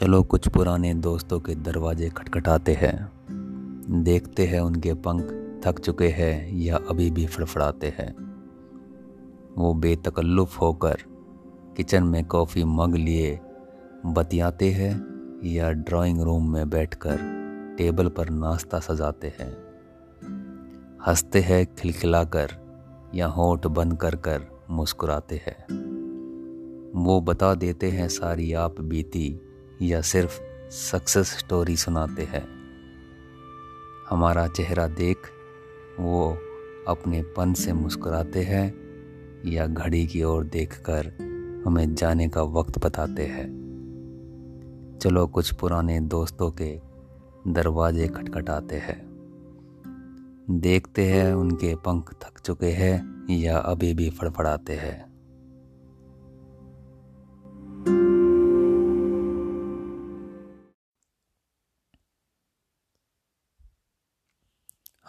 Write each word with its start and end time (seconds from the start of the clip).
चलो 0.00 0.22
कुछ 0.22 0.48
पुराने 0.48 0.94
दोस्तों 0.94 1.40
के 1.40 1.54
दरवाजे 1.54 2.08
खटखटाते 2.08 2.72
हैं। 2.72 3.12
देखते 4.02 4.46
हैं 4.46 4.60
उनके 4.60 4.94
पंख 4.94 5.22
थक 5.64 5.78
चुके 5.78 6.08
हैं 6.08 6.56
या 6.56 6.76
अभी 6.76 7.10
भी 7.10 7.26
फड़फड़ाते 7.26 7.86
हैं। 7.86 8.14
वो 9.58 9.74
बेतकल्लुफ़ 9.74 10.58
होकर 10.58 10.96
किचन 11.76 12.04
में 12.04 12.24
कॉफ़ी 12.24 12.64
मग 12.64 12.96
लिए 12.96 13.40
बतियाते 14.06 14.70
हैं 14.70 15.04
या 15.44 15.70
ड्राइंग 15.70 16.20
रूम 16.20 16.52
में 16.52 16.70
बैठकर 16.70 17.16
टेबल 17.78 18.08
पर 18.08 18.30
नाश्ता 18.30 18.78
सजाते 18.78 19.28
हैं। 19.28 19.56
हँसते 21.06 21.40
हैं, 21.40 21.74
खिलखिलाकर 21.74 22.48
या 23.14 23.26
होठ 23.26 23.66
बंद 23.66 23.96
कर 23.96 24.14
कर 24.14 24.42
मुस्कुराते 24.70 25.36
हैं। 25.36 25.64
वो 26.94 27.20
बता 27.20 27.54
देते 27.54 27.90
हैं 27.90 28.08
सारी 28.08 28.52
आप 28.52 28.80
बीती 28.80 29.40
या 29.82 30.00
सिर्फ़ 30.00 30.40
सक्सेस 30.70 31.26
स्टोरी 31.26 31.76
सुनाते 31.76 32.22
हैं। 32.22 32.48
हमारा 34.10 34.46
चेहरा 34.48 34.86
देख, 34.86 35.16
वो 36.00 36.38
अपने 36.88 37.22
पन 37.22 37.52
से 37.52 37.72
मुस्कुराते 37.72 38.42
हैं 38.42 38.74
या 39.46 39.66
घड़ी 39.66 40.06
की 40.06 40.22
ओर 40.22 40.44
देखकर 40.44 41.06
हमें 41.66 41.94
जाने 41.94 42.28
का 42.28 42.42
वक्त 42.42 42.84
बताते 42.84 43.26
हैं। 43.26 43.60
चलो 45.02 45.26
कुछ 45.26 45.54
पुराने 45.54 46.00
दोस्तों 46.00 46.50
के 46.50 46.80
दरवाजे 47.48 48.08
खटखटाते 48.08 48.76
हैं। 48.76 49.10
देखते 50.50 51.04
हैं 51.04 51.34
उनके 51.34 51.74
पंख 51.74 52.12
थक 52.12 52.40
चुके 52.44 52.66
हैं 52.66 53.26
या 53.30 53.58
अभी 53.58 53.94
भी 53.94 54.10
फड़फड़ाते 54.10 54.72
हैं। 54.72 55.09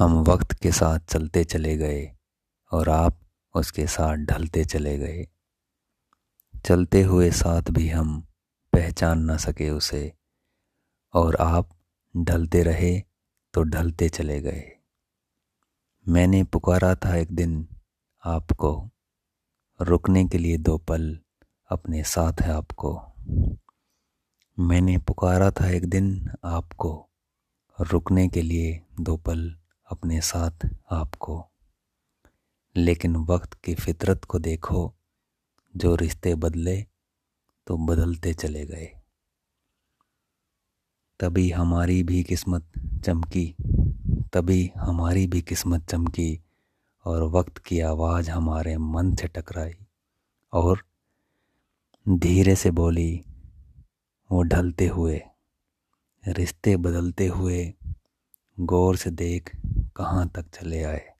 हम 0.00 0.12
वक्त 0.12 0.52
के 0.52 0.72
साथ 0.72 0.98
चलते 0.98 1.44
चले 1.44 1.76
गए 1.76 2.16
और 2.72 2.88
आप 2.88 3.18
उसके 3.54 3.86
साथ 3.86 4.16
ढलते 4.16 4.64
चले 4.64 4.98
गए। 4.98 5.26
चलते 6.64 7.02
हुए 7.02 7.30
साथ 7.30 7.62
भी 7.62 7.88
हम 7.88 8.28
पहचान 8.72 9.22
ना 9.22 9.36
सके 9.36 9.70
उसे 9.70 10.12
और 11.14 11.36
आप 11.36 11.68
ढलते 12.16 12.62
रहे 12.62 13.00
तो 13.54 13.62
ढलते 13.62 14.08
चले 14.08 14.40
गए। 14.40 14.72
मैंने 16.08 16.44
पुकारा 16.44 16.94
था 16.94 17.16
एक 17.16 17.32
दिन 17.32 17.68
आपको, 18.24 18.90
रुकने 19.80 20.24
के 20.24 20.38
लिए 20.38 20.56
दो 20.56 20.78
पल 20.78 21.18
अपने 21.70 22.04
साथ 22.04 22.42
है 22.42 22.52
आपको। 22.52 22.96
मैंने 24.58 24.98
पुकारा 24.98 25.50
था 25.50 25.70
एक 25.70 25.86
दिन 25.86 26.30
आपको, 26.44 27.10
रुकने 27.80 28.28
के 28.28 28.42
लिए 28.42 28.82
दो 29.00 29.16
पल 29.16 29.59
अपने 29.90 30.20
साथ 30.20 30.68
आपको। 30.90 31.46
लेकिन 32.76 33.16
वक्त 33.16 33.54
की 33.54 33.74
फितरत 33.74 34.24
को 34.24 34.38
देखो, 34.38 34.94
जो 35.76 35.94
रिश्ते 35.94 36.34
बदले 36.34 36.86
तो 37.66 37.76
बदलते 37.76 38.34
चले 38.34 38.66
गए। 38.66 38.92
तभी 41.20 41.50
हमारी 41.50 42.02
भी 42.02 42.22
किस्मत 42.22 42.72
चमकी, 43.04 43.56
तभी 44.32 44.72
हमारी 44.76 45.26
भी 45.26 45.42
किस्मत 45.42 45.88
चमकी, 45.88 46.44
और 47.04 47.22
वक्त 47.22 47.58
की 47.58 47.80
आवाज़ 47.80 48.30
हमारे 48.30 48.76
मन 48.76 49.14
से 49.14 49.28
टकराई, 49.28 49.74
और 50.52 50.84
धीरे 52.08 52.56
से 52.56 52.70
बोली, 52.70 53.24
वो 54.32 54.42
ढलते 54.42 54.86
हुए, 54.86 55.22
रिश्ते 56.28 56.76
बदलते 56.76 57.26
हुए, 57.26 57.74
गौर 58.60 58.96
से 58.96 59.10
देख 59.10 59.59
कहाँ 59.96 60.28
तक 60.28 60.44
चले 60.54 60.82
आए? 60.82 61.19